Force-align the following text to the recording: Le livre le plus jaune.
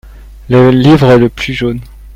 Le 0.49 0.71
livre 0.71 1.15
le 1.17 1.29
plus 1.29 1.53
jaune. 1.53 1.79